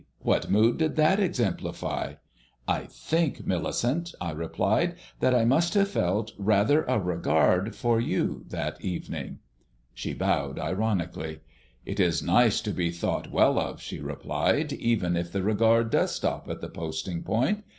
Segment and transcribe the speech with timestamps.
[0.17, 2.13] What mood did that exemplify?"
[2.67, 8.43] "I think, Millicent," I replied, "that I must have felt rather a regard for you
[8.49, 9.41] that evening."
[9.93, 11.41] She bowed ironically.
[11.85, 16.15] "It is nice to be thought well of," she replied, "even if the regard does
[16.15, 17.63] stop at the posting point.